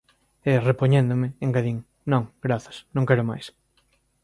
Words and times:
E, 0.51 0.51
repoñéndome, 0.69 1.27
engadín—: 1.45 1.77
Non, 2.11 2.23
grazas, 2.45 2.77
non 2.95 3.07
quero 3.07 3.23
máis. 3.29 3.45